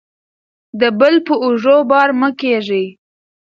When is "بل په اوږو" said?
0.99-1.77